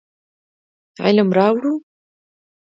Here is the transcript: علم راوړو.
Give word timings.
علم 1.05 1.29
راوړو. 1.37 1.73